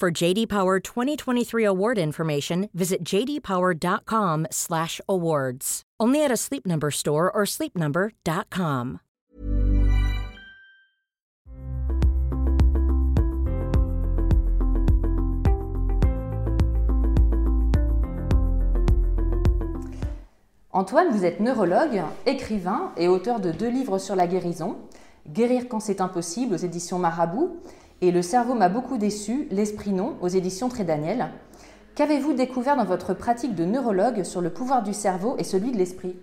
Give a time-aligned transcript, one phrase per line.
[0.00, 5.82] For JD Power 2023 award information, visit jdpower.com/awards.
[6.00, 8.98] Only at a Sleep Number store or sleepnumber.com.
[20.72, 24.76] Antoine, vous êtes neurologue, écrivain et auteur de deux livres sur la guérison,
[25.26, 27.56] Guérir quand c'est impossible aux éditions Marabout
[28.00, 31.30] et Le cerveau m'a beaucoup déçu, l'esprit non aux éditions Trédaniel.
[31.94, 35.78] Qu'avez-vous découvert dans votre pratique de neurologue sur le pouvoir du cerveau et celui de
[35.78, 36.16] l'esprit?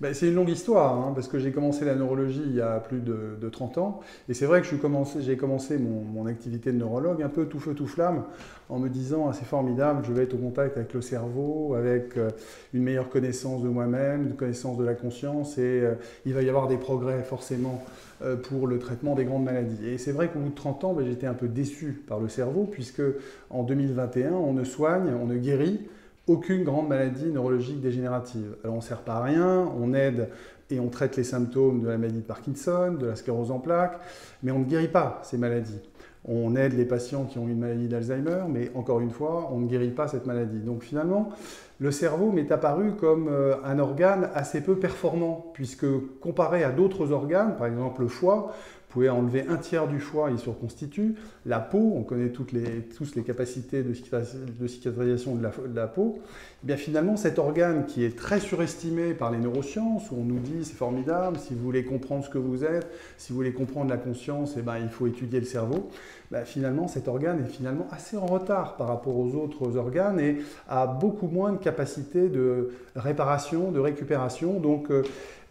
[0.00, 2.78] Ben, c'est une longue histoire, hein, parce que j'ai commencé la neurologie il y a
[2.78, 4.00] plus de, de 30 ans.
[4.28, 7.74] Et c'est vrai que j'ai commencé mon, mon activité de neurologue un peu tout feu,
[7.74, 8.22] tout flamme,
[8.68, 12.16] en me disant, ah, c'est formidable, je vais être au contact avec le cerveau, avec
[12.16, 12.30] euh,
[12.74, 16.48] une meilleure connaissance de moi-même, une connaissance de la conscience, et euh, il va y
[16.48, 17.84] avoir des progrès forcément
[18.22, 19.88] euh, pour le traitement des grandes maladies.
[19.88, 22.28] Et c'est vrai qu'au bout de 30 ans, ben, j'étais un peu déçu par le
[22.28, 23.02] cerveau, puisque
[23.50, 25.88] en 2021, on ne soigne, on ne guérit
[26.28, 28.56] aucune grande maladie neurologique dégénérative.
[28.62, 30.28] Alors on ne sert pas à rien, on aide
[30.70, 33.98] et on traite les symptômes de la maladie de Parkinson, de la sclérose en plaques,
[34.42, 35.80] mais on ne guérit pas ces maladies.
[36.24, 39.66] On aide les patients qui ont une maladie d'Alzheimer, mais encore une fois, on ne
[39.66, 40.58] guérit pas cette maladie.
[40.58, 41.30] Donc finalement,
[41.78, 45.86] le cerveau m'est apparu comme euh, un organe assez peu performant, puisque
[46.20, 48.52] comparé à d'autres organes, par exemple le foie,
[48.88, 51.14] vous pouvez enlever un tiers du foie, il se reconstitue.
[51.44, 55.42] La peau, on connaît toutes les, tous les capacités de, cicatris- de cicatrisation de
[55.74, 56.20] la, peau.
[56.62, 60.38] Eh bien finalement, cet organe qui est très surestimé par les neurosciences, où on nous
[60.38, 62.88] dit c'est formidable, si vous voulez comprendre ce que vous êtes,
[63.18, 65.90] si vous voulez comprendre la conscience, eh ben, il faut étudier le cerveau.
[66.30, 70.38] Ben, finalement, cet organe est finalement assez en retard par rapport aux autres organes et
[70.66, 74.60] a beaucoup moins de capacité de réparation, de récupération.
[74.60, 74.90] Donc,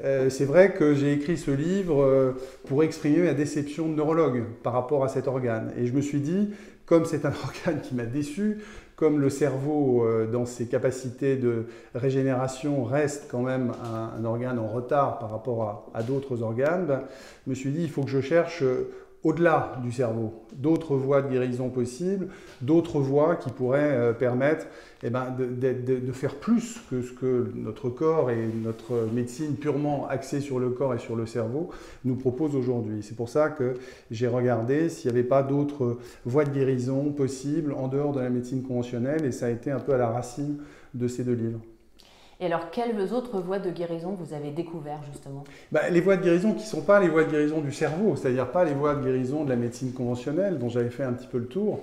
[0.04, 2.34] euh, c'est vrai que j'ai écrit ce livre euh,
[2.68, 5.74] pour exprimer ma déception de neurologue par rapport à cet organe.
[5.78, 6.54] Et je me suis dit,
[6.86, 8.60] comme c'est un organe qui m'a déçu,
[8.96, 11.66] comme le cerveau, euh, dans ses capacités de
[11.96, 17.04] régénération, reste quand même un, organe en retard par rapport à, d'autres organes, ben,
[17.46, 18.64] je me suis dit, il faut que je cherche
[19.28, 22.30] au-delà du cerveau, d'autres voies de guérison possibles,
[22.62, 24.68] d'autres voies qui pourraient euh, permettre
[25.04, 30.40] eh ben, de, faire plus que ce que notre corps et notre médecine purement axée
[30.40, 31.70] sur le corps et sur le cerveau
[32.06, 33.04] nous propose aujourd'hui.
[33.04, 33.74] C'est pour ça que
[34.12, 38.30] j'ai regardé s'il n'y avait pas d'autres voies de guérison possibles en dehors de la
[38.30, 40.58] médecine conventionnelle et ça a été un peu à la racine
[40.94, 41.60] de ces deux livres.
[42.40, 45.44] Et alors, quelles autres voies de guérison vous avez découvert justement?
[45.72, 48.16] Bah, les voies de guérison qui ne sont pas les voies de guérison du cerveau,
[48.16, 51.26] c'est-à-dire pas les voies de guérison de la médecine conventionnelle dont j'avais fait un petit
[51.26, 51.80] peu le tour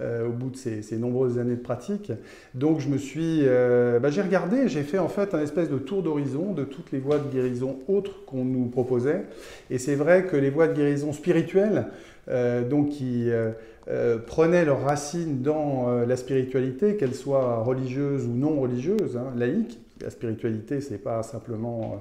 [0.00, 2.10] euh, au bout de ces, nombreuses années de pratique.
[2.54, 5.76] Donc je me suis, euh, bah, j'ai regardé, j'ai fait en fait un espèce de
[5.76, 9.26] tour d'horizon de toutes les voies de guérison autres qu'on nous proposait.
[9.68, 11.88] Et c'est vrai que les voies de guérison spirituelles,
[12.28, 13.28] euh, donc qui
[14.26, 19.78] prenaient leurs racines dans la spiritualité, qu'elle soit religieuse ou non religieuse, hein, laïque.
[20.00, 22.00] La spiritualité, c'est pas simplement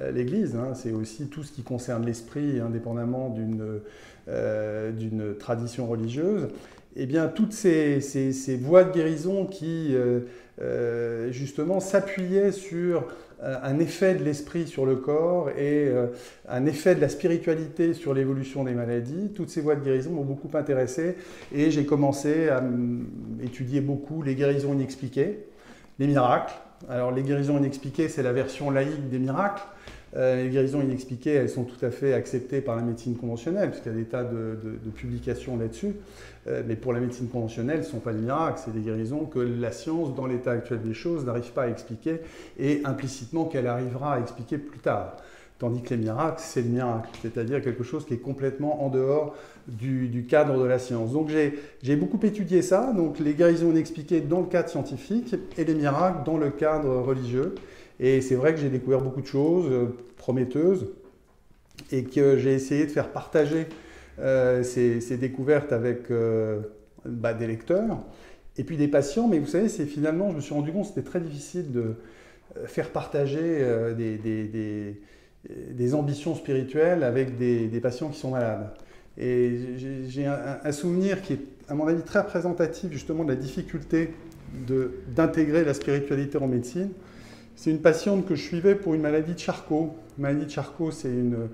[0.00, 3.80] euh, l'Église, hein, c'est aussi tout ce qui concerne l'esprit, indépendamment d'une
[4.28, 6.48] euh, tradition religieuse.
[6.96, 13.06] Eh bien, toutes ces, ces- voies de guérison qui, euh, justement, s'appuyaient sur
[13.40, 15.92] un effet de l'esprit sur le corps et
[16.48, 19.30] un effet de la spiritualité sur l'évolution des maladies.
[19.32, 21.14] Toutes ces voies de guérison m'ont beaucoup intéressé
[21.54, 22.60] et j'ai commencé à
[23.40, 25.46] étudier beaucoup les guérisons inexpliquées,
[26.00, 26.52] les miracles.
[26.88, 29.62] Alors les guérisons inexpliquées, c'est la version laïque des miracles.
[30.16, 33.92] Euh, les guérisons inexpliquées, elles sont tout à fait acceptées par la médecine conventionnelle, puisqu'il
[33.92, 34.56] y a des tas de,
[34.94, 35.96] publications là-dessus.
[36.46, 39.26] Euh, mais pour la médecine conventionnelle, ce ne sont pas des miracles, c'est des guérisons
[39.26, 42.20] que la science, dans l'état actuel des choses, n'arrive pas à expliquer,
[42.58, 45.16] et implicitement qu'elle arrivera à expliquer plus tard.
[45.58, 49.34] Tandis que les miracles, c'est le miracle, c'est-à-dire quelque chose qui est complètement en dehors
[49.66, 51.12] du, cadre de la science.
[51.12, 51.30] Donc
[51.82, 56.24] j'ai beaucoup étudié ça, donc les guérisons inexpliquées dans le cadre scientifique et les miracles
[56.24, 57.56] dans le cadre religieux.
[57.98, 60.92] Et c'est vrai que j'ai découvert beaucoup de choses euh, prometteuses
[61.90, 63.66] et que j'ai essayé de faire partager
[64.20, 66.60] euh, ces, découvertes avec euh,
[67.04, 67.98] bah, des lecteurs
[68.56, 69.26] et puis des patients.
[69.26, 71.96] Mais vous savez, c'est finalement, je me suis rendu compte c'était très difficile de
[72.66, 73.64] faire partager
[73.96, 75.00] des,
[75.94, 78.70] ambitions spirituelles avec des, patients qui sont malades.
[79.16, 79.58] Et
[80.08, 84.14] j'ai un, souvenir qui est, à mon avis, très représentatif justement de la difficulté
[85.14, 86.90] d'intégrer la spiritualité en médecine.
[87.56, 89.94] C'est une patiente que je suivais pour une maladie de Charcot.
[90.16, 91.48] La maladie de Charcot, c'est une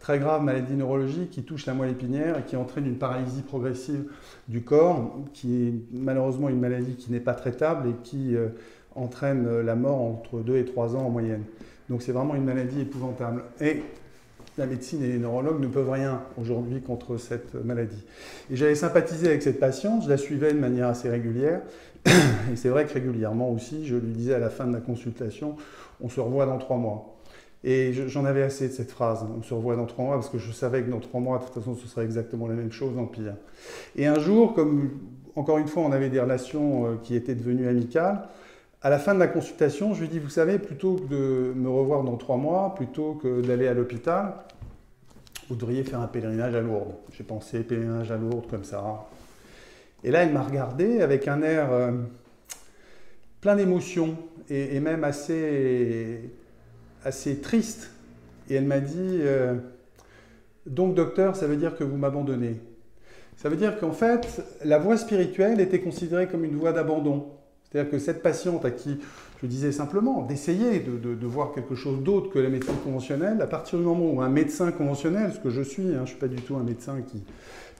[0.00, 4.04] très grave maladie neurologique qui touche la moelle épinière et qui entraîne une paralysie progressive
[4.48, 8.48] du corps, qui est malheureusement une maladie qui n'est pas traitable et qui euh,
[8.96, 11.44] entraîne la mort entre 2 et 3 ans en moyenne.
[11.88, 13.44] Donc c'est vraiment une maladie épouvantable.
[13.60, 13.82] Et
[14.56, 18.02] la médecine et les neurologues ne peuvent rien aujourd'hui contre cette maladie.
[18.50, 21.62] Et j'avais sympathisé avec cette patiente, je la suivais de manière assez régulière.
[22.06, 25.56] Et c'est vrai que régulièrement aussi, je lui disais à la fin de la consultation,
[26.00, 27.10] on se revoit dans trois mois.
[27.66, 30.36] Et j'en avais assez de cette phrase, on se revoit dans trois mois, parce que
[30.36, 32.98] je savais que dans trois mois, de toute façon, ce serait exactement la même chose
[32.98, 33.36] en pire.
[33.96, 34.90] Et un jour, comme
[35.34, 38.28] encore une fois, on avait des relations euh, qui étaient devenues amicales,
[38.84, 41.70] à la fin de la consultation, je lui dis, vous savez, plutôt que de me
[41.70, 44.34] revoir dans trois mois, plutôt que d'aller à l'hôpital,
[45.48, 46.94] vous devriez faire un pèlerinage à Lourdes.
[47.10, 49.08] J'ai pensé pèlerinage à Lourdes comme ça,
[50.04, 51.92] et là, elle m'a regardé avec un air euh,
[53.40, 54.18] plein d'émotions
[54.50, 56.30] et, même assez,
[57.06, 57.90] assez triste.
[58.50, 59.54] Et elle m'a dit, euh,
[60.66, 62.60] donc docteur, ça veut dire que vous m'abandonnez.
[63.38, 67.30] Ça veut dire qu'en fait, la voie spirituelle était considérée comme une voie d'abandon.
[67.74, 69.00] C'est-à-dire que cette patiente à qui
[69.42, 73.80] je disais simplement d'essayer de, voir quelque chose d'autre que la médecine conventionnelle, à partir
[73.80, 76.28] du moment où un médecin conventionnel, ce que je suis, hein, je ne suis pas
[76.28, 77.24] du tout un médecin qui,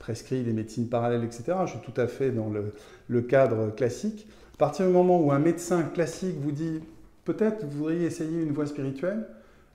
[0.00, 1.44] prescrit des médecines parallèles, etc.
[1.64, 4.26] Je suis tout à fait dans le, cadre classique.
[4.55, 6.81] À partir du moment où un médecin classique vous dit
[7.25, 9.26] peut-être vous voudriez essayer une voie spirituelle,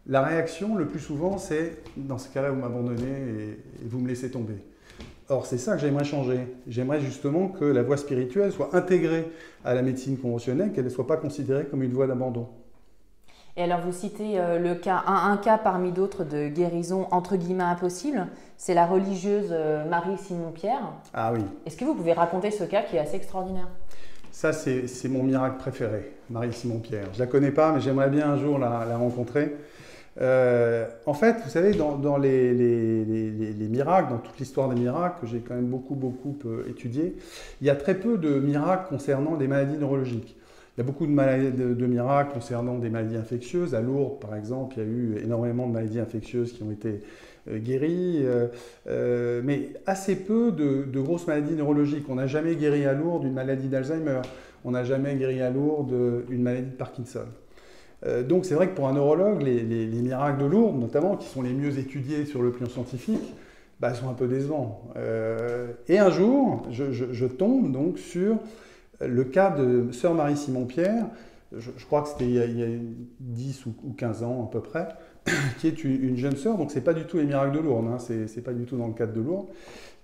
[0.06, 3.50] la réaction le plus souvent c'est dans ce cas-là vous m'abandonnez et,
[3.84, 4.58] et, vous me laissez tomber.
[5.30, 6.40] Or c'est ça que j'aimerais changer.
[6.68, 9.32] J'aimerais justement que la voie spirituelle soit intégrée
[9.64, 12.48] à la médecine conventionnelle, qu'elle ne soit pas considérée comme une voie d'abandon.
[13.56, 17.64] Et alors vous citez euh, le cas, un, cas parmi d'autres de guérison entre guillemets
[17.64, 18.28] impossible,
[18.58, 20.94] c'est la religieuse euh, Marie Simon-Pierre.
[21.14, 21.42] Ah oui.
[21.66, 23.68] Est-ce que vous pouvez raconter ce cas qui est assez extraordinaire?
[24.32, 27.08] Ça c'est mon miracle préféré, Marie Simon-Pierre.
[27.14, 29.56] Je la connais pas, mais j'aimerais bien un jour la, rencontrer.
[30.22, 35.28] Euh, en fait, vous savez, dans, les, les, miracles, dans toute l'histoire des miracles, que
[35.28, 36.38] j'ai quand même beaucoup, beaucoup
[36.68, 37.16] étudié,
[37.62, 40.36] il y a très peu de miracles concernant des maladies neurologiques.
[40.78, 43.76] Il y a beaucoup de, de, miracles concernant des maladies infectieuses.
[43.76, 47.02] À Lourdes, par exemple, il y a eu énormément de maladies infectieuses qui ont été
[47.50, 48.48] euh, guéries, euh,
[48.88, 52.06] euh, mais assez peu de, grosses maladies neurologiques.
[52.10, 54.22] On n'a jamais guéri à Lourdes une maladie d'Alzheimer.
[54.66, 55.94] On n'a jamais guéri à Lourdes
[56.30, 57.26] une maladie de Parkinson.
[58.28, 61.54] Donc c'est vrai que pour un neurologue, les, miracles de Lourdes, notamment, qui sont les
[61.54, 63.34] mieux étudiés sur le plan scientifique,
[63.80, 64.90] bah, sont un peu décevants.
[65.88, 68.38] et un jour, je, je tombe donc sur
[69.02, 71.06] le cas de sœur Marie-Simon-Pierre,
[71.58, 72.68] je, crois que c'était il, y a
[73.20, 74.88] 10 ou 15 ans à peu près,
[75.60, 77.98] qui est une, jeune sœur, donc c'est pas du tout les miracles de Lourdes, hein,
[78.00, 79.48] c'est pas du tout dans le cadre de Lourdes,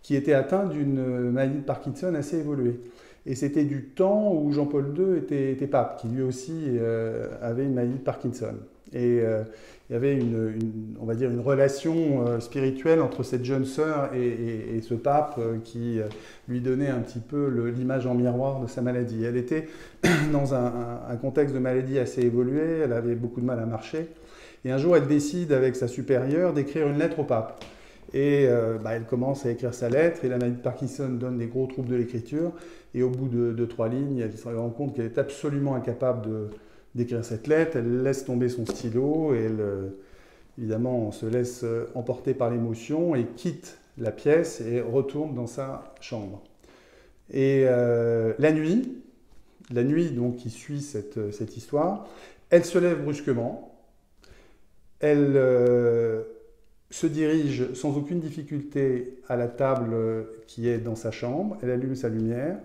[0.02, 2.80] qui était atteinte d'une maladie de Parkinson assez évoluée.
[3.26, 7.74] Et c'était du temps où Jean-Paul II était, pape, qui lui aussi euh, avait une
[7.74, 8.54] maladie de Parkinson.
[8.94, 9.42] Et euh,
[9.90, 14.12] il y avait une, on va dire une relation euh, spirituelle entre cette jeune sœur
[14.14, 16.00] et, ce pape qui
[16.48, 19.24] lui donnait un petit peu l'image en miroir de sa maladie.
[19.24, 19.68] Elle était
[20.32, 24.08] dans un, contexte de maladie assez évolué, elle avait beaucoup de mal à marcher.
[24.64, 27.64] Et un jour, elle décide avec sa supérieure d'écrire une lettre au pape.
[28.14, 28.48] Et
[28.84, 31.66] bah, elle commence à écrire sa lettre, et la maladie de Parkinson donne des gros
[31.68, 32.52] troubles de l'écriture.
[32.94, 36.50] Et au bout de, trois lignes, elle se rend compte qu'elle est absolument incapable
[36.94, 37.78] d'écrire cette lettre.
[37.78, 39.90] Elle laisse tomber son stylo et elle, euh,
[40.58, 45.94] évidemment, se laisse euh, emporter par l'émotion et quitte la pièce et retourne dans sa
[46.02, 46.44] chambre.
[47.32, 49.04] Et euh, la nuit,
[49.72, 52.08] la nuit donc qui suit cette, histoire,
[52.50, 53.78] Elle se lève brusquement,
[55.00, 56.24] elle euh,
[56.90, 59.96] se dirige sans aucune difficulté à la table
[60.48, 62.58] qui est dans sa chambre, elle allume sa lumière,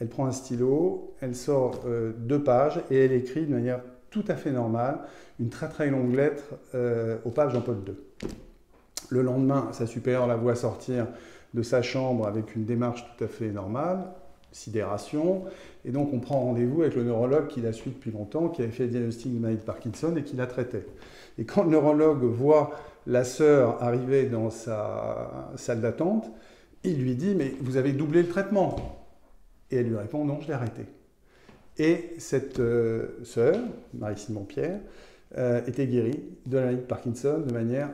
[0.00, 4.24] elle prend un stylo, elle sort euh, deux pages et elle écrit de manière tout
[4.28, 4.98] à fait normale
[5.38, 7.94] une très très longue lettre euh, au pape Jean-Paul II.
[9.10, 11.06] Le lendemain, sa supérieure la voit sortir
[11.54, 14.04] de sa chambre avec une démarche tout à fait normale,
[14.52, 15.44] sidération,
[15.84, 18.70] et donc on prend rendez-vous avec le neurologue qui la suit depuis longtemps, qui avait
[18.70, 20.86] fait le diagnostic de maladie de Parkinson et qui la traitait.
[21.38, 22.72] Et quand le neurologue voit
[23.06, 26.30] la sœur arriver dans sa salle d'attente,
[26.84, 28.76] il lui dit Mais vous avez doublé le traitement
[29.70, 30.86] Et elle lui répond Non, je l'ai arrêté.
[31.78, 33.56] Et cette euh, sœur,
[33.94, 34.80] Marie-Simon-Pierre,
[35.38, 37.88] euh, était guérie de la maladie de Parkinson de manière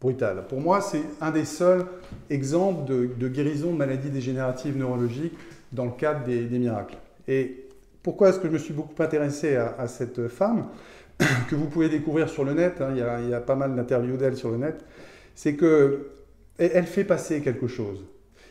[0.00, 0.44] brutale.
[0.48, 1.84] Pour moi, c'est un des seuls
[2.30, 5.34] exemples de, guérison de maladies dégénératives neurologiques
[5.72, 6.96] dans le cadre des, miracles.
[7.28, 7.68] Et
[8.02, 10.66] pourquoi est-ce que je me suis beaucoup intéressé à, cette femme,
[11.48, 14.36] que vous pouvez découvrir sur le net, hein, il, y a, pas mal d'interviews d'elle
[14.36, 14.84] sur le net,
[15.34, 16.10] c'est que
[16.58, 18.04] elle fait passer quelque chose.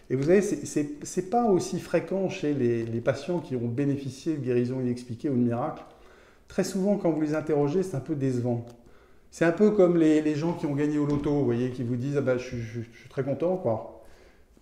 [0.09, 4.43] Et vous savez, ce n'est pas aussi fréquent chez les, patients qui ont bénéficié de
[4.43, 5.83] guérison inexpliquée ou de miracle.
[6.47, 8.65] Très souvent, quand vous les interrogez, c'est un peu décevant.
[9.29, 11.95] C'est un peu comme les, gens qui ont gagné au loto, vous voyez, qui vous
[11.95, 14.03] disent ah ben, je, suis très content, quoi.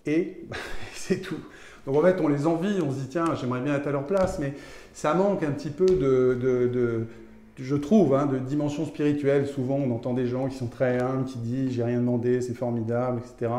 [0.06, 0.46] Et
[0.94, 1.40] c'est tout.
[1.86, 4.06] Donc en fait, on les envie, on se dit tiens, j'aimerais bien être à leur
[4.06, 4.54] place, mais
[4.92, 7.08] ça manque un petit peu de,
[7.60, 9.48] je trouve, hein, de dimension spirituelle.
[9.48, 12.54] Souvent, on entend des gens qui sont très humbles, qui disent j'ai rien demandé, c'est
[12.54, 13.52] formidable, etc.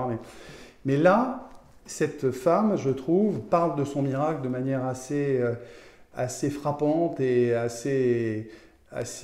[0.85, 1.49] Mais, là,
[1.87, 8.50] cette femme, je trouve, parle de son miracle de manière assez, euh, frappante et assez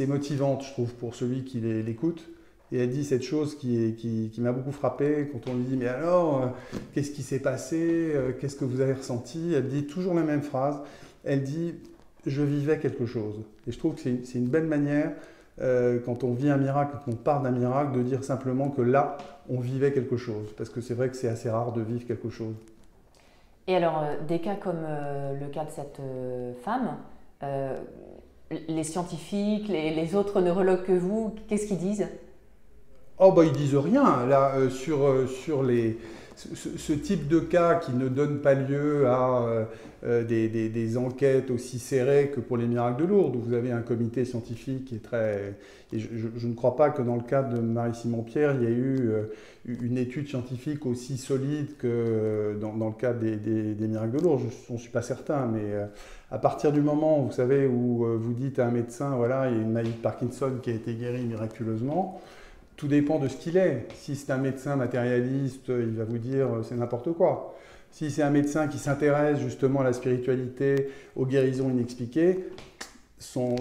[0.07, 2.28] motivante, je trouve, pour celui qui l'écoute.
[2.73, 5.87] Et elle dit cette chose qui, qui, m'a beaucoup frappé quand on lui dit Mais
[5.87, 6.47] alors, euh,
[6.93, 9.52] qu'est-ce qui s'est passé euh, Qu'est-ce que vous avez ressenti?
[9.54, 10.81] Elle dit toujours la même phrase.
[11.23, 11.75] Elle dit
[12.26, 13.43] Je vivais quelque chose.
[13.66, 15.12] Et je trouve que c'est une belle manière,
[15.61, 18.83] euh, quand on vit un miracle, quand on part d'un miracle, de dire simplement que
[18.83, 19.16] là,
[19.49, 20.52] on vivait quelque chose.
[20.57, 22.54] Parce que c'est vrai que c'est assez rare de vivre quelque chose.
[23.66, 24.87] Et alors, des cas comme
[25.40, 26.00] le cas de cette
[26.62, 26.97] femme,
[28.69, 32.09] les scientifiques, les, autres neurologues que vous, qu'est-ce qu'ils disent?
[33.19, 34.26] Oh, bah, ils disent rien.
[34.26, 35.99] Là, euh, sur, euh, sur les,
[36.37, 39.67] ce, type de cas qui ne donne pas lieu à
[40.05, 43.71] euh, des, des, enquêtes aussi serrées que pour les miracles de Lourdes, où vous avez
[43.73, 45.55] un comité scientifique qui est très.
[45.93, 49.12] Je, ne crois pas que dans le cas de Marie-Simon-Pierre, il y ait eu
[49.67, 53.37] une étude scientifique aussi solide que dans, le cas des,
[53.87, 54.43] miracles de Lourdes.
[54.69, 55.73] Je n'en suis pas certain, mais
[56.33, 59.59] à partir du moment, vous savez, où vous dites à un médecin, voilà, il y
[59.61, 62.21] a une maladie de Parkinson qui a été guérie miraculeusement,
[62.76, 63.87] tout dépend de ce qu'il est.
[63.95, 67.54] Si c'est un médecin matérialiste, il va vous dire euh, c'est n'importe quoi.
[67.90, 72.45] Si c'est un médecin qui s'intéresse justement à la spiritualité, aux guérisons inexpliquées,
[73.19, 73.57] son,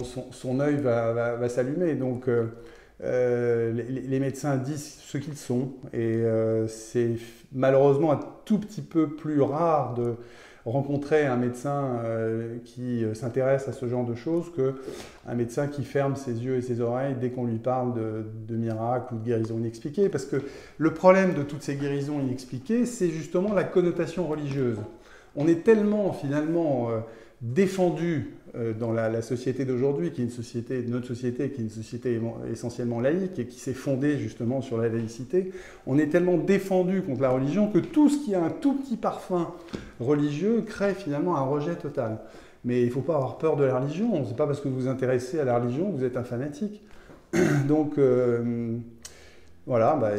[0.60, 1.94] œil va, s'allumer.
[1.94, 2.46] Donc euh,
[3.04, 6.24] euh, les, médecins disent ce qu'ils sont et
[6.66, 7.12] c'est
[7.52, 10.16] malheureusement un tout petit peu plus rare de,
[10.66, 15.84] rencontrer un médecin euh, qui euh, s'intéresse à ce genre de choses qu'un médecin qui
[15.84, 19.58] ferme ses yeux et ses oreilles dès qu'on lui parle de, miracles ou de guérisons
[19.58, 20.08] inexpliquées.
[20.08, 20.42] Parce que
[20.78, 24.78] le problème de toutes ces guérisons inexpliquées, c'est justement la connotation religieuse.
[25.36, 27.00] On est tellement finalement euh,
[27.42, 28.34] défendu
[28.78, 32.20] dans la, société d'aujourd'hui, qui est une société, notre société, qui est une société
[32.52, 35.50] essentiellement laïque et qui s'est fondée justement sur la laïcité,
[35.86, 38.96] on est tellement défendu contre la religion que tout ce qui a un tout petit
[38.96, 39.52] parfum
[39.98, 42.18] religieux crée finalement un rejet total.
[42.64, 44.24] Mais il ne faut pas avoir peur de la religion.
[44.24, 46.24] Ce n'est pas parce que vous vous intéressez à la religion que vous êtes un
[46.24, 46.82] fanatique.
[47.68, 48.78] Donc, euh,
[49.66, 50.10] voilà, bah,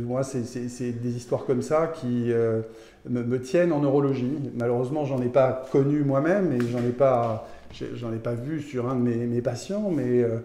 [0.00, 2.60] moi, c'est des histoires comme ça qui euh,
[3.08, 4.38] me, tiennent en neurologie.
[4.54, 7.46] Malheureusement, j'en ai pas connu moi-même et j'en ai pas,
[7.94, 10.38] j'en ai pas vu sur un de mes, patients, mais euh,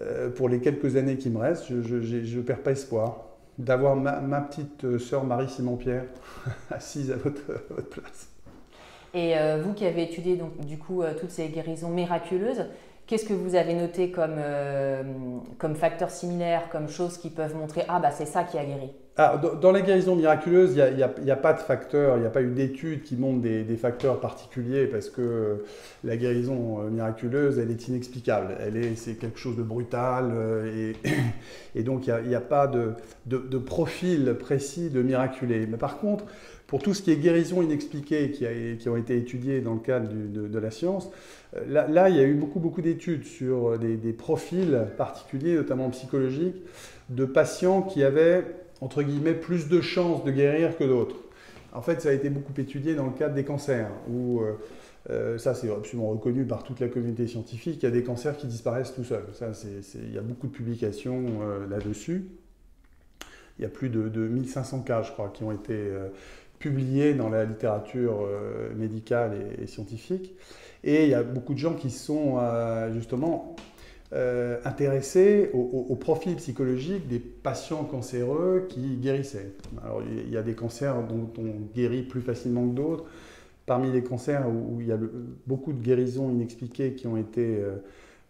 [0.00, 3.26] euh, pour les quelques années qui me restent, je ne perds pas espoir
[3.58, 6.04] d'avoir ma, petite sœur Marie-Simon-Pierre
[6.70, 7.42] assise à votre,
[7.90, 8.28] place.
[9.12, 12.64] Et vous qui avez étudié donc, du coup toutes ces guérisons miraculeuses,
[13.10, 15.02] Qu'est-ce que vous avez noté comme, euh,
[15.58, 18.92] comme facteurs similaires, comme choses qui peuvent montrer Ah, bah c'est ça qui a guéri?
[19.16, 22.42] Ah, dans, la guérison miraculeuse, il n'y a, pas de facteurs, il n'y a pas
[22.42, 25.64] eu d'études qui montrent des, facteurs particuliers parce que
[26.04, 28.56] la guérison euh, miraculeuse, elle est inexplicable.
[28.60, 30.92] Elle est, c'est quelque chose de brutal euh,
[31.74, 35.66] et, donc il n'y a, pas de, profil précis de miraculé.
[35.66, 36.24] Mais par contre,
[36.68, 39.80] pour tout ce qui est guérison inexpliquée qui, a, qui ont été étudiées dans le
[39.80, 41.10] cadre de, la science,
[41.56, 46.62] euh, là, il y a eu beaucoup, beaucoup d'études sur des, profils particuliers, notamment psychologiques,
[47.10, 48.44] de patients qui avaient,
[48.80, 51.16] entre guillemets, plus de chances de guérir que d'autres.
[51.72, 54.54] En fait, ça a été beaucoup étudié dans le cadre des cancers, où euh,
[55.08, 57.82] Euh, ça, c'est absolument reconnu par toute la communauté scientifique.
[57.82, 59.26] Il y a des cancers qui disparaissent tout seuls.
[59.32, 59.52] Ça,
[59.94, 62.26] il y a beaucoup de publications euh, là-dessus.
[63.58, 65.90] Il y a plus de, 1500 cas, je crois, qui ont été
[66.58, 68.26] publiés dans la littérature
[68.74, 70.34] médicale et, scientifique.
[70.82, 72.38] Et il y a beaucoup de gens qui sont
[72.94, 73.54] justement
[74.64, 79.52] intéressés au, au, profil psychologique des patients cancéreux qui guérissaient.
[79.84, 83.04] Alors, il y a des cancers dont on guérit plus facilement que d'autres
[83.70, 84.98] parmi les cancers où, il y a
[85.46, 87.76] beaucoup de guérisons inexpliquées qui ont été euh,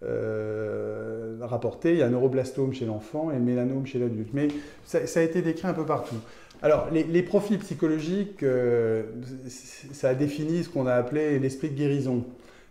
[0.03, 4.29] euh, rapportées, il y a neuroblastome chez l'enfant et le mélanome chez l'adulte.
[4.35, 4.49] Mais
[4.85, 6.17] ça, a été décrit un peu partout.
[6.61, 9.05] Alors, les, profils psychologiques, euh,
[9.47, 12.23] ça a défini ce qu'on a appelé l'esprit de guérison.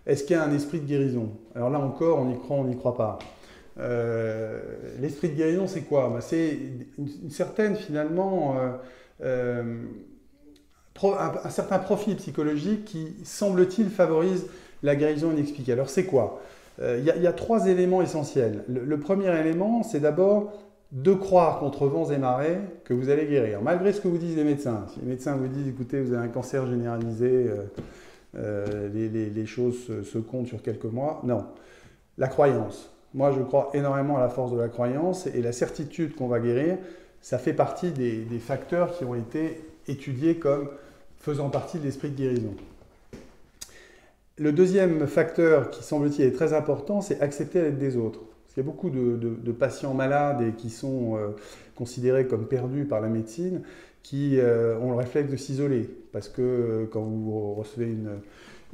[0.09, 1.29] Est-ce qu'il y a un esprit de guérison?
[1.55, 3.19] Alors là encore, on y croit, on n'y croit pas.
[4.99, 6.09] l'esprit de guérison, c'est quoi?
[6.09, 6.57] Bah, C'est
[6.97, 8.57] une, certaine, finalement,
[11.03, 14.47] un, certain profil psychologique qui, semble-t-il, favorise
[14.83, 15.73] la guérison inexpliquée.
[15.73, 16.41] Alors c'est quoi?
[16.81, 18.63] Euh, Il y, a trois éléments essentiels.
[18.67, 20.53] Le, premier élément, c'est d'abord
[20.91, 24.37] de croire contre vents et marées que vous allez guérir, malgré ce que vous disent
[24.37, 24.85] les médecins.
[24.93, 27.63] Si les médecins vous disent, écoutez, vous avez un cancer généralisé, euh,
[28.35, 31.45] euh, les, choses se, comptent sur quelques mois, non.
[32.17, 32.91] La croyance.
[33.13, 36.39] Moi, je crois énormément à la force de la croyance et la certitude qu'on va
[36.39, 36.77] guérir,
[37.21, 40.69] ça fait partie des, facteurs qui ont été étudiés comme
[41.17, 42.53] faisant partie de l'esprit de guérison.
[44.37, 48.19] Le deuxième facteur qui semble-t-il est très important, c'est accepter l'aide des autres.
[48.19, 51.29] Parce qu'il y a beaucoup de, patients malades et qui sont euh,
[51.75, 53.63] considérés comme perdus par la médecine,
[54.03, 55.89] qui euh, ont le réflexe de s'isoler.
[56.11, 58.19] Parce que euh, quand vous recevez une,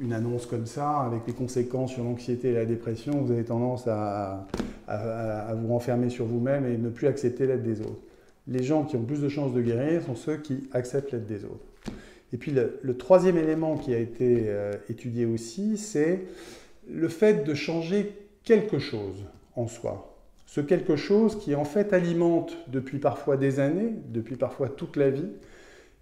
[0.00, 3.86] une, annonce comme ça, avec les conséquences sur l'anxiété et la dépression, vous avez tendance
[3.86, 4.46] à,
[4.86, 8.02] à vous renfermer sur vous-même et ne plus accepter l'aide des autres.
[8.48, 11.44] Les gens qui ont plus de chances de guérir sont ceux qui acceptent l'aide des
[11.44, 11.66] autres.
[12.32, 16.22] Et puis le, troisième élément qui a été euh, étudié aussi, c'est
[16.88, 18.12] le fait de changer
[18.44, 20.15] quelque chose en soi.
[20.46, 25.10] Ce quelque chose qui en fait alimente depuis parfois des années, depuis parfois toute la
[25.10, 25.28] vie,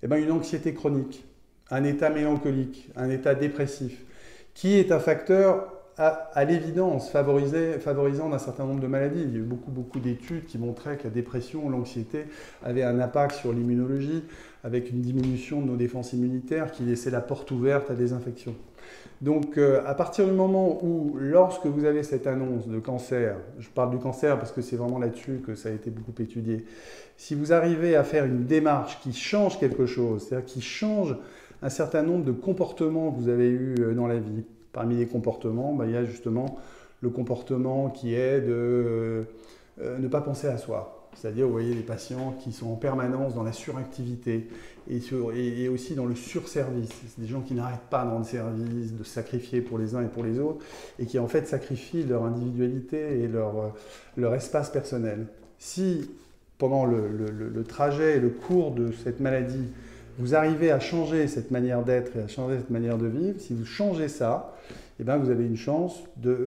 [0.03, 1.25] eh ben, une anxiété chronique,
[1.71, 4.05] un état mélancolique, un état dépressif,
[4.53, 9.23] qui est un facteur à, l'évidence favorisant un certain nombre de maladies.
[9.23, 12.25] Il y a eu beaucoup, beaucoup d'études qui montraient que la dépression, l'anxiété
[12.63, 14.25] avaient un impact sur l'immunologie,
[14.65, 18.57] avec une diminution de nos défenses immunitaires qui laissait la porte ouverte à des infections.
[19.21, 23.69] Donc euh, à partir du moment où, lorsque vous avez cette annonce de cancer, je
[23.69, 26.65] parle du cancer parce que c'est vraiment là-dessus que ça a été beaucoup étudié,
[27.17, 31.17] si vous arrivez à faire une démarche qui change quelque chose, c'est-à-dire qui change
[31.63, 35.07] un certain nombre de comportements que vous avez eus euh, dans la vie, Parmi les
[35.07, 36.59] comportements, bah, il y a justement
[37.01, 39.25] le comportement qui est de
[39.81, 41.04] euh, ne pas penser à soi.
[41.17, 44.49] C'est-à-dire, vous voyez, les patients qui sont en permanence dans la suractivité
[44.91, 46.91] et, aussi dans le surservice.
[47.09, 50.09] C'est des gens qui n'arrêtent pas de rendre service, de sacrifier pour les uns et
[50.09, 50.65] pour les autres,
[50.99, 53.69] et qui en fait sacrifient leur individualité et leur, euh,
[54.17, 55.27] leur espace personnel.
[55.59, 56.11] Si
[56.59, 59.69] pendant le, trajet et le cours de cette maladie,
[60.19, 63.55] vous arrivez à changer cette manière d'être et à changer cette manière de vivre, si
[63.55, 64.55] vous changez ça,
[65.01, 66.47] eh ben vous avez une chance de...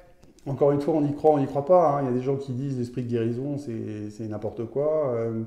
[0.47, 1.89] Encore une fois, on y croit, on n'y croit pas.
[1.91, 2.01] Hein.
[2.01, 5.13] Il y a des gens qui disent l'esprit de guérison, c'est n'importe quoi.
[5.13, 5.43] Euh,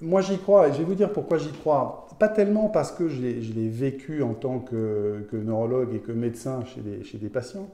[0.00, 2.06] moi, j'y crois, et je vais vous dire pourquoi j'y crois.
[2.18, 6.80] Pas tellement parce que je l'ai vécu en tant que, neurologue et que médecin chez
[6.80, 7.68] des, chez des patients,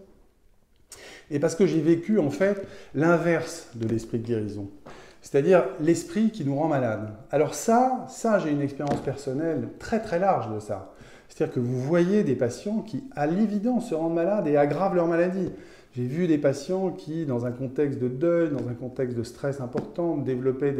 [1.30, 4.70] et parce que j'ai vécu en fait l'inverse de l'esprit de guérison.
[5.20, 7.12] C'est-à-dire l'esprit qui nous rend malade.
[7.32, 10.92] Alors ça, ça j'ai une expérience personnelle très très large de ça.
[11.36, 15.06] C'est-à-dire que vous voyez des patients qui, à l'évidence, se rendent malades et aggravent leur
[15.06, 15.50] maladie.
[15.94, 19.60] J'ai vu des patients qui, dans un contexte de deuil, dans un contexte de stress
[19.60, 20.72] important, développaient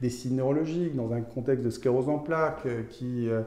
[0.00, 3.42] des, signes neurologiques, dans un contexte de sclérose en plaques, euh, qui euh,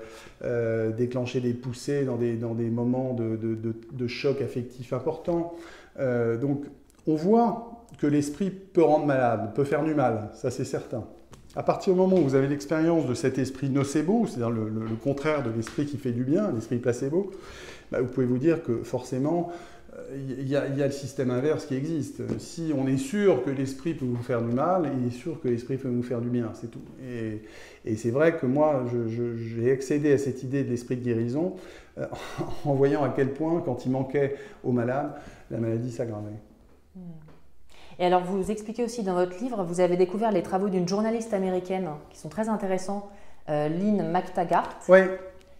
[0.46, 5.56] euh, déclenchaient des poussées dans des, moments de, choc affectif important.
[6.00, 6.64] donc,
[7.06, 11.04] on voit que l'esprit peut rendre malade, peut faire du mal, ça c'est certain.
[11.56, 15.44] À partir du moment où vous avez l'expérience de cet esprit nocebo, c'est-à-dire le, contraire
[15.44, 17.32] de l'esprit qui fait du bien, l'esprit placebo,
[17.92, 19.52] bah, vous pouvez vous dire que forcément,
[20.14, 22.22] il y, a, le système inverse qui existe.
[22.40, 25.48] Si on est sûr que l'esprit peut vous faire du mal, il est sûr que
[25.48, 26.82] l'esprit peut vous faire du bien, c'est tout.
[27.04, 28.86] Et, c'est vrai que moi,
[29.38, 31.56] j'ai accédé à cette idée de l'esprit de guérison
[31.98, 32.06] euh,
[32.66, 35.14] en voyant à quel point, quand il manquait aux malades,
[35.52, 36.40] la maladie s'aggravait.
[38.00, 41.34] Et alors, vous expliquez aussi dans votre livre, vous avez découvert les travaux d'une journaliste
[41.34, 43.10] américaine qui sont très intéressants,
[43.50, 44.80] euh, Lynn McTaggart.
[44.90, 45.00] Oui.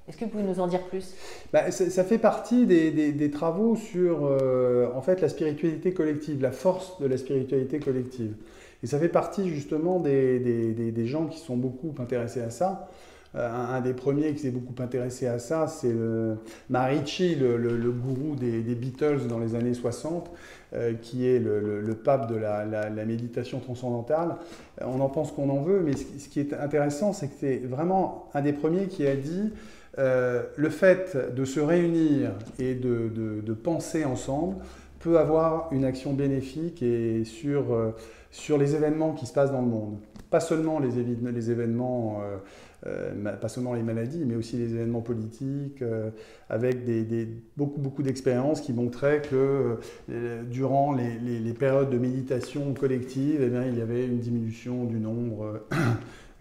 [0.08, 1.16] Est-ce que vous pouvez nous en dire plus?
[1.52, 7.00] Bah, ça, fait partie des, travaux sur euh, en fait, la spiritualité collective, la force
[7.00, 8.36] de la spiritualité collective.
[8.84, 12.88] Et ça fait partie justement des, gens qui sont beaucoup intéressés à ça.
[13.36, 15.94] Euh, un, des premiers qui s'est beaucoup intéressé à ça, c'est
[16.70, 20.32] Marici, le, le, gourou des, Beatles dans les années 60,
[20.74, 24.36] euh, qui est le, pape de la, méditation transcendantale.
[24.82, 28.30] On en pense qu'on en veut, mais ce, qui est intéressant, c'est que c'est vraiment
[28.34, 29.52] un des premiers qui a dit
[29.98, 34.58] euh, le fait de se réunir et de, penser ensemble
[35.00, 37.96] peut avoir une action bénéfique et sur, euh,
[38.58, 39.98] les événements qui se passent dans le monde.
[40.30, 42.38] Pas seulement les, événements, euh,
[43.42, 45.84] pas seulement les maladies, mais aussi les événements politiques,
[46.50, 49.78] avec des, beaucoup, beaucoup d'expériences qui montraient que
[50.50, 55.62] durant les, périodes de méditation collective, eh bien, il y avait une diminution du nombre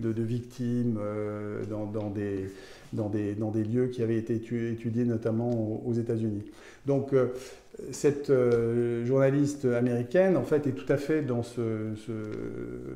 [0.01, 0.99] de, victimes
[1.71, 2.51] dans, des,
[2.95, 6.45] dans des, dans des lieux qui avaient été étudiés notamment aux, États-Unis.
[6.87, 7.29] Donc euh,
[7.91, 11.63] cette euh, journaliste américaine, en fait, est tout à fait dans ce,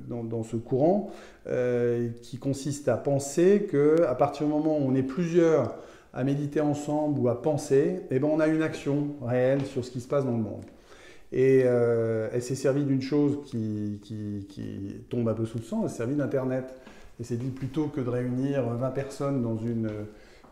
[0.08, 1.10] dans, ce courant
[1.48, 5.74] euh, qui consiste à penser qu'à partir du moment où on est plusieurs
[6.14, 9.90] à méditer ensemble ou à penser, eh ben, on a une action réelle sur ce
[9.90, 10.64] qui se passe dans le monde.
[11.30, 15.82] Et elle s'est servie d'une chose qui, qui, qui, tombe un peu sous le sang,
[15.82, 16.64] elle s'est servie d'Internet.
[17.20, 19.90] Et c'est dit plutôt que de réunir 20 personnes dans une,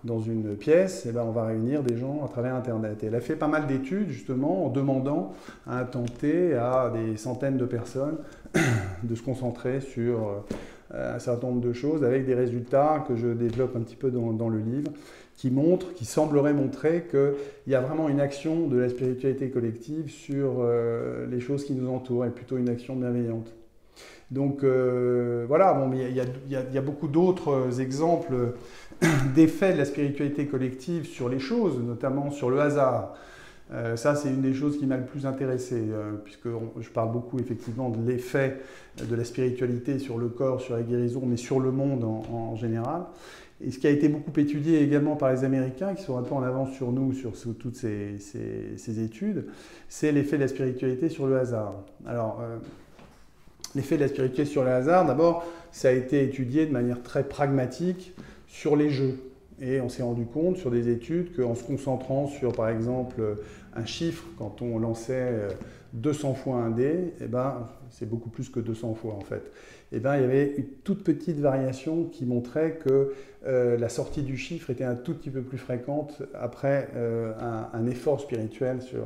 [0.07, 3.03] dans une pièce, et eh ben on va réunir des gens à travers Internet.
[3.03, 5.33] Et elle a fait pas mal d'études justement en demandant
[5.67, 8.19] à tenter à des centaines de personnes
[9.03, 10.45] de se concentrer sur
[10.95, 14.11] euh, un certain nombre de choses avec des résultats que je développe un petit peu
[14.11, 14.93] dans, le livre
[15.37, 20.09] qui montrent, qui sembleraient montrer qu'il y a vraiment une action de la spiritualité collective
[20.09, 23.53] sur euh, les choses qui nous entourent et plutôt une action bienveillante.
[24.31, 26.13] Donc euh, voilà, bon, il
[26.49, 28.55] y, a beaucoup d'autres exemples
[29.35, 33.15] d'effets de la spiritualité collective sur les choses, notamment sur le hasard.
[33.73, 36.49] Euh, ça, c'est une des choses qui m'a le plus intéressé, euh, puisque
[36.81, 38.61] je parle beaucoup effectivement de l'effet
[39.03, 43.03] de la spiritualité sur le corps, sur la guérison, mais sur le monde en, général.
[43.65, 46.35] Et ce qui a été beaucoup étudié également par les Américains, qui sont un peu
[46.35, 49.47] en avance sur nous, sur, toutes ces, ces études,
[49.89, 51.75] c'est l'effet de la spiritualité sur le hasard.
[52.07, 52.43] Alors,
[53.77, 57.25] L'effet de la spiritualité sur le hasard, d'abord, ça a été étudié de manière très
[57.25, 58.15] pragmatique
[58.47, 59.19] sur les jeux.
[59.61, 63.37] Et on s'est rendu compte sur des études qu'en se concentrant sur, par exemple,
[63.75, 65.49] un chiffre, quand on lançait
[65.95, 69.51] 200 fois un dé, eh ben, c'est beaucoup plus que 200 fois en fait.
[69.93, 73.13] Eh ben, il y avait une toute petite variation qui montrait que
[73.47, 77.71] euh, la sortie du chiffre était un tout petit peu plus fréquente après euh, un,
[77.73, 79.05] un, effort spirituel sur,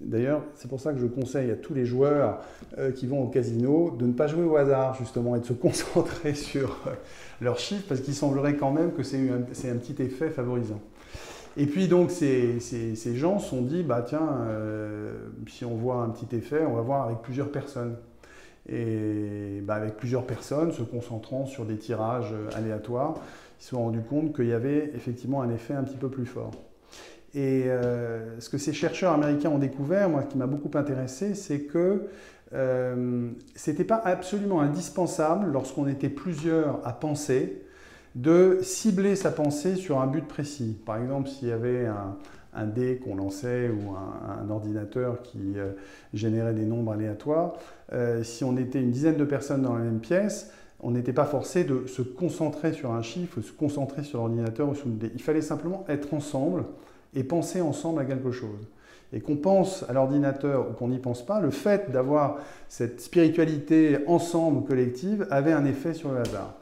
[0.00, 2.40] D'ailleurs, c'est pour ça que je conseille à tous les joueurs
[2.78, 5.52] euh, qui vont au casino de ne pas jouer au hasard, justement, et de se
[5.54, 6.92] concentrer sur euh,
[7.40, 10.80] leurs chiffres, parce qu'il semblerait quand même que c'est un, petit effet favorisant.
[11.56, 12.58] Et puis, donc, ces,
[13.14, 15.12] gens se sont dit, bah tiens, euh,
[15.48, 17.96] si on voit un petit effet, on va voir avec plusieurs personnes.
[18.68, 23.14] Et bah, avec plusieurs personnes, se concentrant sur des tirages aléatoires,
[23.58, 26.26] ils se sont rendus compte qu'il y avait effectivement un effet un petit peu plus
[26.26, 26.52] fort.
[27.34, 31.34] Et euh, ce que ces chercheurs américains ont découvert, moi, ce qui m'a beaucoup intéressé,
[31.34, 32.08] c'est que
[32.52, 37.62] euh, ce n'était pas absolument indispensable, lorsqu'on était plusieurs à penser,
[38.16, 40.76] de cibler sa pensée sur un but précis.
[40.84, 45.70] Par exemple, s'il y avait un, dé qu'on lançait ou un, ordinateur qui euh,
[46.12, 47.54] générait des nombres aléatoires,
[48.22, 51.64] si on était une dizaine de personnes dans la même pièce, on n'était pas forcé
[51.64, 55.10] de se concentrer sur un chiffre, se concentrer sur l'ordinateur ou sur le dé.
[55.14, 56.64] Il fallait simplement être ensemble
[57.14, 58.68] et penser ensemble à quelque chose.
[59.12, 63.98] Et qu'on pense à l'ordinateur ou qu'on n'y pense pas, le fait d'avoir cette spiritualité
[64.06, 66.54] ensemble collective avait un effet sur le hasard.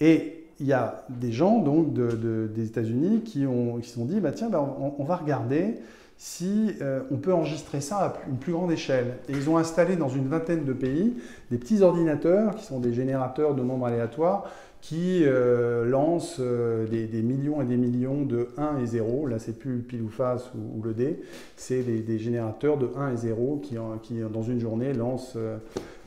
[0.00, 4.20] Et il y a des gens donc des États-Unis qui ont qui se sont dit
[4.20, 5.76] bah tiens bah, on, va regarder
[6.16, 9.16] si euh, on peut enregistrer ça à une plus grande échelle.
[9.28, 11.16] Et ils ont installé dans une vingtaine de pays
[11.50, 14.50] des petits ordinateurs qui sont des générateurs de nombres aléatoires
[14.80, 19.26] qui euh, lancent euh, des, millions et des millions de 1 et 0.
[19.26, 21.20] Là, c'est plus le pile ou face ou, le dé,
[21.56, 23.76] c'est des, générateurs de 1 et 0 qui,
[24.32, 25.36] dans une journée, lancent,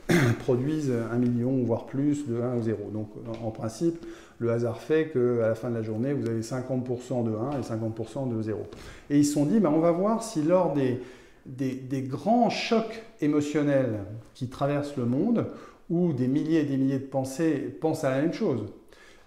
[0.40, 2.90] produisent un million, voire plus, de 1 et 0.
[2.92, 3.08] Donc,
[3.42, 4.04] en principe,
[4.38, 7.62] le hasard fait qu'à la fin de la journée, vous avez 50% de 1 et
[7.62, 8.62] 50% de 0.
[9.10, 14.00] Et ils se sont dit, ben, on va voir si lors des, grands chocs émotionnels
[14.34, 15.46] qui traversent le monde,
[15.90, 18.66] où des milliers et des milliers de pensées pensent à la même chose,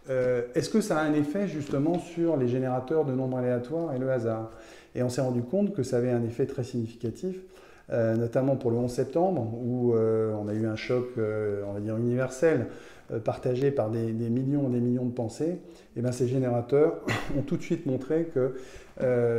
[0.09, 3.99] euh, est-ce que ça a un effet justement sur les générateurs de nombres aléatoires et
[3.99, 4.51] le hasard?
[4.95, 7.37] Et on s'est rendu compte que ça avait un effet très significatif,
[7.91, 11.79] euh, notamment pour le 11 septembre, où euh, on a eu un choc, on va
[11.79, 12.67] dire, universel
[13.23, 15.59] partagés par des, millions et des millions de pensées, et
[15.97, 17.05] eh bien ces générateurs
[17.37, 18.53] ont tout de suite montré que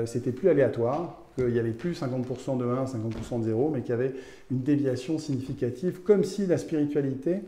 [0.06, 3.90] c'était plus aléatoire, qu'il n'y avait plus 50% de 1, 50% de 0, mais qu'il
[3.90, 4.14] y avait
[4.50, 7.40] une déviation significative, comme si la spiritualité,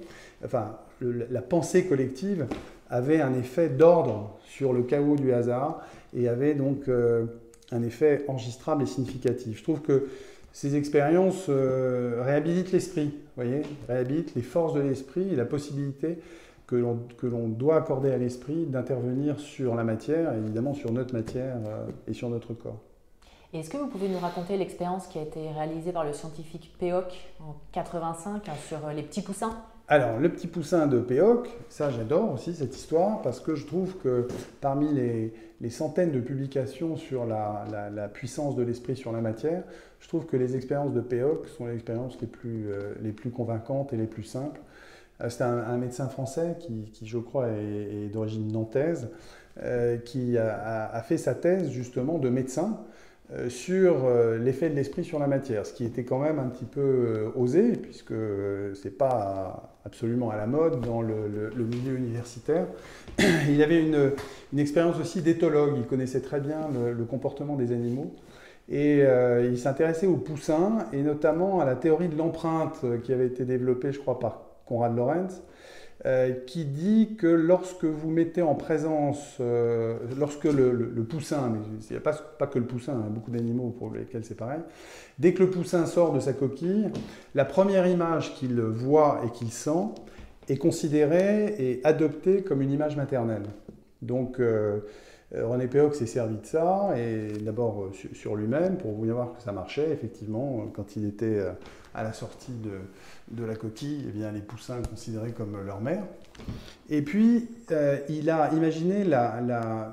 [0.44, 2.46] enfin la pensée collective
[2.88, 5.82] avait un effet d'ordre sur le chaos du hasard
[6.14, 7.26] et avait donc euh,
[7.72, 9.58] un effet enregistrable et significatif.
[9.58, 10.08] Je trouve que
[10.52, 16.18] ces expériences euh, réhabilitent l'esprit, voyez, réhabilitent les forces de l'esprit et la possibilité
[16.66, 21.86] que l'on doit accorder à l'esprit d'intervenir sur la matière, évidemment sur notre matière euh,
[22.06, 22.80] et sur notre corps.
[23.52, 27.30] Est-ce que vous pouvez nous raconter l'expérience qui a été réalisée par le scientifique Peoc
[27.40, 29.58] en 85 hein, sur les petits poussins?
[29.88, 33.96] Alors, le petit poussin de Péoc, ça j'adore aussi cette histoire parce que je trouve
[33.96, 34.28] que
[34.60, 39.64] parmi les, centaines de publications sur la, puissance de l'esprit sur la matière,
[39.98, 42.94] je trouve que les expériences de Péoc sont les expériences les plus, euh,
[43.34, 44.60] convaincantes et les plus simples.
[45.22, 49.08] Euh, c'est un, médecin français qui, je crois, est, d'origine nantaise,
[49.60, 53.09] euh, qui a, fait sa thèse justement de médecin euh,
[53.48, 56.64] sur euh, l'effet de l'esprit sur la matière, ce qui était quand même un petit
[56.64, 62.66] peu euh, osé, puisque ce n'est pas absolument à la mode dans le, milieu universitaire.
[63.48, 64.12] Il avait une,
[64.58, 68.14] expérience aussi d'éthologue, il connaissait très bien le, comportement des animaux.
[68.68, 69.02] Et
[69.42, 73.90] il s'intéressait aux poussins, et notamment à la théorie de l'empreinte qui avait été développée,
[73.90, 75.42] je crois, par Konrad Lorenz,
[76.06, 81.58] euh, qui dit que lorsque vous mettez en présence, euh, lorsque le, poussin, mais
[81.90, 84.36] il n'y a pas, que le poussin, il y a beaucoup d'animaux pour lesquels c'est
[84.36, 84.60] pareil,
[85.18, 86.88] dès que le poussin sort de sa coquille,
[87.34, 89.90] la première image qu'il voit et qu'il sent
[90.48, 93.44] est considérée et adoptée comme une image maternelle.
[94.00, 94.80] Donc euh,
[95.34, 99.90] René Péoc s'est servi de ça, et d'abord sur lui-même, pour voir que ça marchait,
[99.90, 101.44] effectivement, quand il était
[101.94, 102.80] à la sortie de,
[103.30, 106.04] de la coquille, eh bien, les poussins considérés comme leur mère.
[106.88, 109.04] Et puis, euh, il a imaginé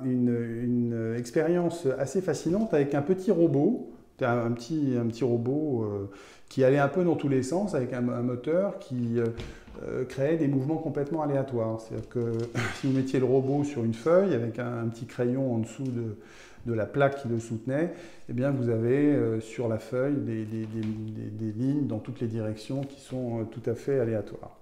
[0.04, 6.10] une, expérience assez fascinante avec un petit robot, un, petit, un petit robot euh,
[6.50, 9.20] qui allait un peu dans tous les sens, avec un, moteur qui
[9.84, 11.82] euh, créait des mouvements complètement aléatoires.
[11.82, 12.32] C'est-à-dire que
[12.80, 16.16] si vous mettiez le robot sur une feuille avec un petit crayon en dessous de,
[16.74, 17.94] la plaque qui le soutenait,
[18.28, 20.46] eh bien vous avez euh, sur la feuille des,
[21.54, 24.57] lignes dans toutes les directions qui sont euh, tout à fait aléatoires.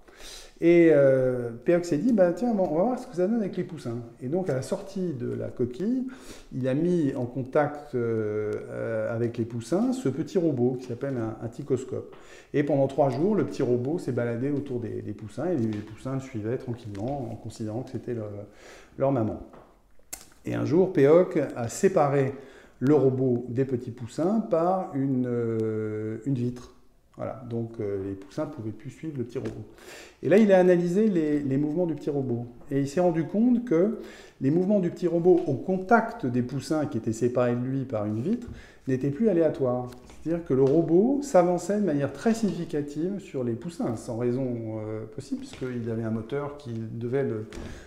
[0.62, 1.51] Et euh,
[1.84, 3.97] s'est dit, bah, tiens, on va voir ce que ça donne avec les poussins.
[4.21, 6.08] Et donc, à la sortie de la coquille,
[6.54, 11.47] il a mis en contact euh, avec les poussins ce petit robot qui s'appelle un,
[11.49, 12.15] ticoscope.
[12.54, 16.13] Et pendant trois jours, le petit robot s'est baladé autour des, poussins et les, poussins
[16.13, 18.15] le suivaient tranquillement en considérant que c'était
[18.97, 19.41] leur maman.
[20.45, 22.34] Et un jour, Péoc a séparé
[22.80, 26.74] le robot des petits poussins par une, euh, une vitre.
[27.17, 29.63] Voilà, donc euh, les poussins ne pouvaient plus suivre le petit robot.
[30.21, 32.45] Et là, il a analysé les, mouvements du petit robot.
[32.71, 33.99] Et il s'est rendu compte que
[34.41, 38.06] les mouvements du petit robot au contact des poussins qui étaient séparés de lui par
[38.06, 38.47] une vitre
[38.88, 39.89] n'étaient plus aléatoires.
[40.23, 45.06] C'est-à-dire que le robot s'avançait de manière très significative sur les poussins, sans raison euh,
[45.06, 47.25] possible, puisqu'il avait un moteur qui devait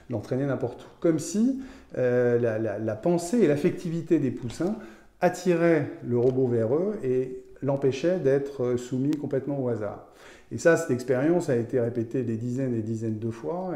[0.09, 0.87] l'entraîner n'importe où.
[1.01, 1.61] Comme si
[1.99, 4.77] euh, la, pensée et l'affectivité des poussins
[5.21, 10.09] attiraient le robot vers eux et l'empêchaient d'être soumis complètement au hasard.
[10.51, 13.75] Et ça, cette expérience a été répétée des dizaines et des dizaines de fois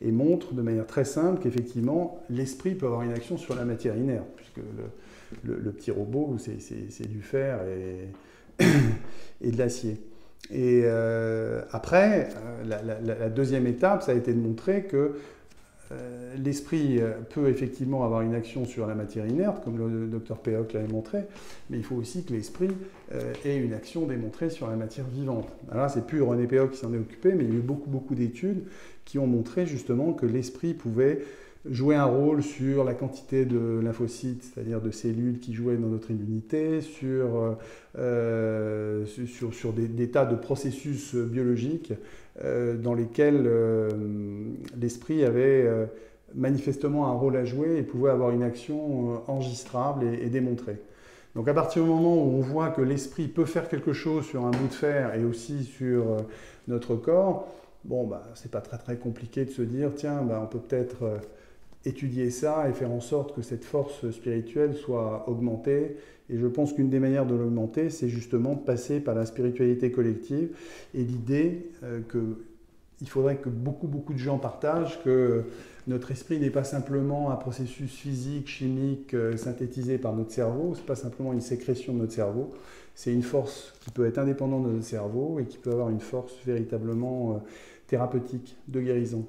[0.00, 3.96] et, montre de manière très simple qu'effectivement, l'esprit peut avoir une action sur la matière
[3.96, 4.60] inerte, puisque
[5.44, 7.60] le, petit robot, c'est du fer
[8.60, 9.98] et, de l'acier.
[10.50, 15.12] Et euh, après, euh, la, deuxième étape, ça a été de montrer que
[15.92, 17.00] euh, l'esprit
[17.30, 21.20] peut effectivement avoir une action sur la matière inerte, comme le docteur Péoc l'avait montré,
[21.68, 22.70] mais il faut aussi que l'esprit
[23.44, 25.48] ait une action démontrée sur la matière vivante.
[25.70, 27.90] Alors c'est plus René Péoc qui s'en est occupé, mais il y a eu beaucoup,
[27.90, 28.64] beaucoup d'études
[29.04, 31.20] qui ont montré justement que l'esprit pouvait
[31.68, 36.10] jouer un rôle sur la quantité de lymphocytes, c'est-à-dire de cellules qui jouaient dans notre
[36.10, 37.56] immunité, sur,
[37.98, 41.96] euh, sur, sur des, tas de processus biologiques euh,
[42.42, 43.88] dans lesquels euh,
[44.78, 45.68] l'esprit avait
[46.34, 50.80] manifestement un rôle à jouer et pouvait avoir une action enregistrable et, et démontrée.
[51.34, 54.44] Donc à partir du moment où on voit que l'esprit peut faire quelque chose sur
[54.44, 56.16] un bout de fer et aussi sur
[56.66, 57.48] notre corps,
[57.84, 61.20] bon, bah, c'est pas très très compliqué de se dire, tiens, bah, on peut peut-être
[61.84, 65.96] étudier ça et faire en sorte que cette force spirituelle soit augmentée.
[66.28, 69.90] Et je pense qu'une des manières de l'augmenter, c'est justement de passer par la spiritualité
[69.90, 70.50] collective
[70.94, 75.44] et l'idée euh, qu'il faudrait que beaucoup, beaucoup de gens partagent que
[75.86, 80.86] notre esprit n'est pas simplement un processus physique, chimique, euh, synthétisé par notre cerveau, c'est
[80.86, 82.50] pas simplement une sécrétion de notre cerveau,
[82.94, 86.00] c'est une force qui peut être indépendante de notre cerveau et qui peut avoir une
[86.00, 87.38] force véritablement euh,
[87.88, 89.26] thérapeutique, de guérison.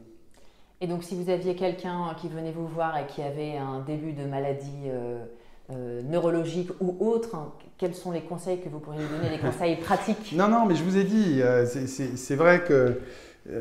[0.82, 4.14] Et donc, si vous aviez quelqu'un qui venait vous voir et qui avait un début
[4.14, 5.24] de maladie euh,
[5.72, 9.76] euh, neurologique ou autre, hein, quels sont les conseils que vous pourriez donner, les conseils
[9.80, 10.34] pratiques?
[10.36, 13.00] Non, non, mais je vous ai dit, euh, c'est vrai que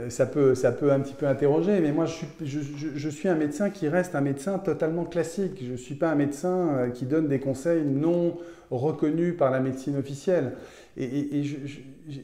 [0.08, 3.34] ça peut, ça peut un petit peu interroger, mais moi je suis, je, suis, un
[3.34, 5.58] médecin qui reste un médecin totalement classique.
[5.62, 8.36] Je ne suis pas un médecin qui donne des conseils non
[8.70, 10.52] reconnus par la médecine officielle.
[10.98, 11.42] Et,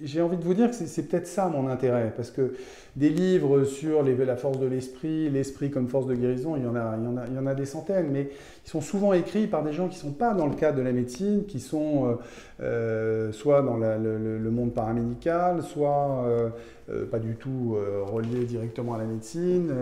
[0.03, 2.55] j'ai envie de vous dire que c'est peut-être ça mon intérêt, parce que
[2.97, 6.75] des livres sur la force de l'esprit, l'esprit comme force de guérison, il y, en
[6.75, 8.31] a, il, y en a, il y en a des centaines, mais
[8.65, 10.83] ils sont souvent écrits par des gens qui ne sont pas dans le cadre de
[10.83, 12.15] la médecine, qui sont euh,
[12.63, 19.05] euh, soit dans le, monde paramédical, soit euh, pas du tout reliés directement à la
[19.05, 19.73] médecine.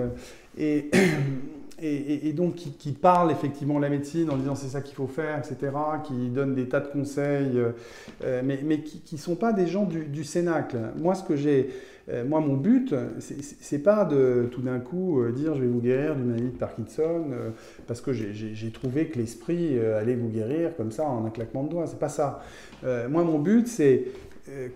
[0.58, 0.90] et
[1.80, 5.38] et, donc qui, qui, parle effectivement la médecine en disant c'est ça qu'il faut faire,
[5.38, 5.72] etc.,
[6.04, 7.70] qui donne des tas de conseils, euh,
[8.24, 10.78] euh, mais, mais, qui ne sont pas des gens du, du Cénacle.
[10.96, 11.70] Moi, ce que j'ai,
[12.08, 16.14] euh, moi, mon but, c'est pas de tout d'un coup dire je vais vous guérir
[16.14, 17.24] d'une maladie de Parkinson
[17.86, 21.70] parce que j'ai trouvé que l'esprit allait vous guérir comme ça en un claquement de
[21.70, 21.86] doigts.
[21.86, 22.42] C'est pas ça.
[22.82, 24.04] moi, mon but, c'est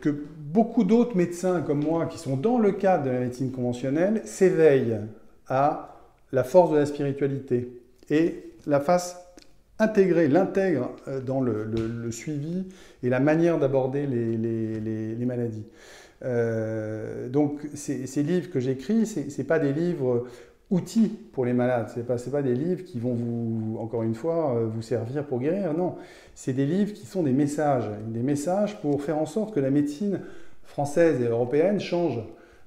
[0.01, 0.09] que
[0.39, 4.99] beaucoup d'autres médecins comme moi qui sont dans le cadre de la médecine conventionnelle s'éveillent
[5.49, 5.98] à
[6.33, 7.69] la force de la spiritualité
[8.11, 9.17] et la fasse
[9.79, 12.67] intégrer, l'intègre euh, dans le, suivi
[13.03, 15.67] et la manière d'aborder les, maladies.
[16.25, 20.27] Euh, donc ces, livres que j'écris, ce n'est pas des livres
[20.71, 24.15] outils pour les malades, ce n'est pas, pas des livres qui vont vous, encore une
[24.15, 25.95] fois, euh, vous servir pour guérir, non,
[26.35, 29.71] c'est des livres qui sont des messages, des messages pour faire en sorte que la
[29.71, 30.21] médecine
[30.65, 32.21] française et européenne change.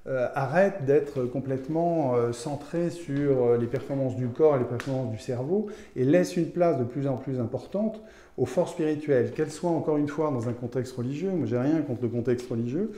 [0.08, 5.12] Euh, arrête d'être complètement euh, centré sur euh, les performances du corps et les performances
[5.12, 8.00] du cerveau et laisse une place de plus en plus importante
[8.36, 11.82] aux forces spirituelles, qu'elles soient encore une fois dans un contexte religieux, moi j'ai rien
[11.82, 12.90] contre le contexte religieux,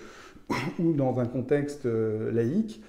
[0.78, 2.80] ou dans un contexte laïque,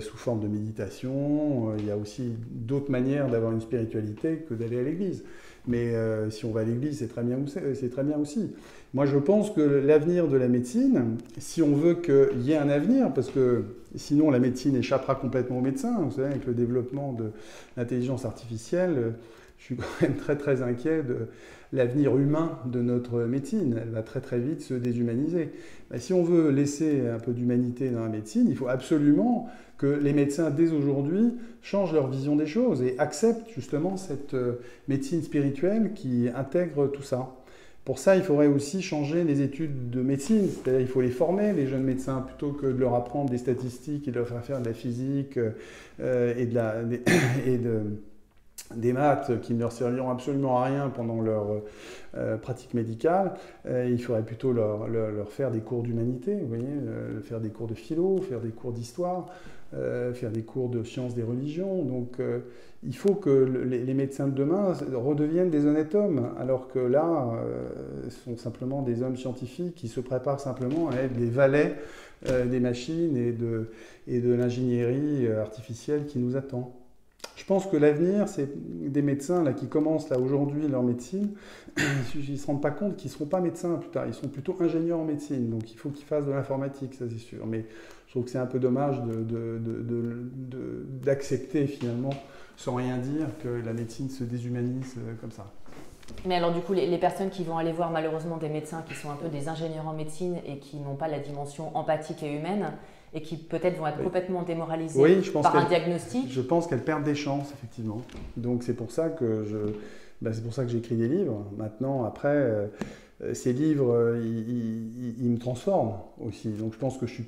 [0.00, 1.74] sous forme de méditation.
[1.78, 5.24] il y a aussi d'autres manières d'avoir une spiritualité que d'aller à l'église.
[5.66, 5.94] Mais
[6.30, 7.38] si on va à l'église, c'est très, bien,
[7.74, 8.52] c'est très bien aussi.
[8.94, 12.68] Moi, je pense que l'avenir de la médecine, si on veut qu'il y ait un
[12.68, 17.12] avenir, parce que sinon la médecine échappera complètement aux médecins, vous savez, avec le développement
[17.12, 17.30] de
[17.76, 19.14] l'intelligence artificielle,
[19.58, 21.28] je suis quand même très très inquiet de
[21.72, 23.78] l'avenir humain de notre médecine.
[23.82, 25.50] Elle va très très vite se déshumaniser.
[25.90, 29.48] Mais si on veut laisser un peu d'humanité dans la médecine, il faut absolument
[29.78, 34.60] que les médecins dès aujourd'hui changent leur vision des choses et acceptent justement cette euh,
[34.88, 37.34] médecine spirituelle qui intègre tout ça.
[37.84, 41.52] Pour ça, il faudrait aussi changer les études de médecine, c'est-à-dire il faut les former,
[41.52, 44.60] les jeunes médecins, plutôt que de leur apprendre des statistiques et de leur faire faire
[44.60, 45.38] de la physique
[46.00, 46.74] euh, et, de la,
[47.46, 47.82] et de,
[48.74, 51.62] des maths qui ne leur serviront absolument à rien pendant leur
[52.16, 53.34] euh, pratique médicale.
[53.68, 56.66] Il faudrait plutôt leur, leur, faire des cours d'humanité, vous voyez,
[57.22, 59.28] faire des cours de philo, faire des cours d'histoire.
[59.74, 61.82] Euh, faire des cours de sciences des religions.
[61.82, 62.38] Donc euh,
[62.84, 68.08] il faut que les, médecins de demain redeviennent des honnêtes hommes, alors que là, euh,
[68.24, 71.74] sont simplement des hommes scientifiques qui se préparent simplement à être des valets
[72.46, 73.70] des machines et de,
[74.08, 76.74] et de l'ingénierie artificielle qui nous attend.
[77.36, 78.48] Je pense que l'avenir, c'est
[78.90, 81.32] des médecins là, qui commencent là aujourd'hui leur médecine,
[82.14, 84.28] ils ne se rendent pas compte qu'ils ne seront pas médecins plus tard, ils sont
[84.28, 87.46] plutôt ingénieurs en médecine, donc il faut qu'ils fassent de l'informatique, ça c'est sûr.
[87.46, 87.66] Mais
[88.06, 89.00] je trouve que c'est un peu dommage
[91.02, 92.14] d'accepter de, de, finalement,
[92.56, 95.46] sans rien dire, que la médecine se déshumanise euh, comme ça.
[96.24, 99.10] Mais alors du coup, les, personnes qui vont aller voir malheureusement des médecins qui sont
[99.10, 102.72] un peu des ingénieurs en médecine et qui n'ont pas la dimension empathique et humaine,
[103.12, 106.30] et qui peut-être vont être complètement démoralisées par un diagnostic.
[106.30, 108.02] Je pense qu'elles perdent des chances, effectivement.
[108.36, 109.56] Donc c'est pour ça que je,
[110.22, 111.44] ben, c'est pour ça que j'écris des livres.
[111.56, 112.66] Maintenant, après, euh,
[113.32, 116.50] ces livres, euh, ils, me transforment aussi.
[116.50, 117.24] Donc je pense que je ne suis,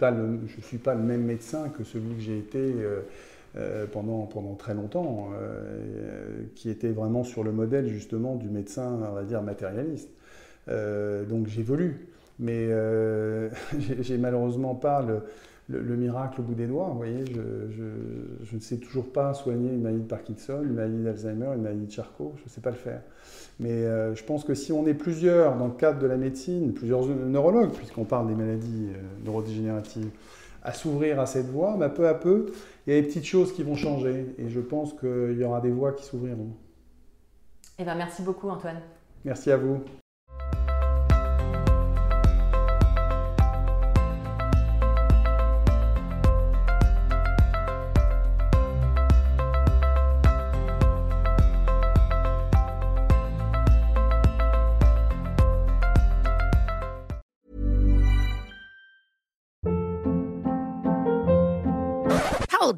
[0.79, 2.75] pas le, même médecin que celui que j'ai été
[3.93, 5.31] pendant, pendant très longtemps,
[6.55, 10.11] qui était vraiment sur le modèle justement du médecin, on va dire, matérialiste.
[10.69, 12.07] donc j'évolue,
[12.39, 12.69] mais
[14.01, 15.23] j'ai malheureusement pas le,
[15.69, 16.89] le, miracle au bout des doigts.
[16.91, 21.49] Vous voyez, je, ne sais toujours pas soigner une maladie de Parkinson, une maladie d'Alzheimer,
[21.55, 22.35] une maladie de Charcot.
[22.39, 23.03] Je ne sais pas le faire.
[23.61, 26.73] Mais euh, je pense que si on est plusieurs dans le cadre de la médecine,
[26.73, 30.11] plusieurs neurologues, puisqu'on parle des maladies euh, neurodégénératives,
[30.63, 32.47] à s'ouvrir à cette voie, bah, peu à peu,
[32.87, 34.35] il y a des petites choses qui vont changer.
[34.39, 36.51] Et je pense qu'il y aura des voies qui s'ouvriront.
[37.79, 38.81] Eh ben, merci beaucoup, Antoine.
[39.25, 39.81] Merci à vous.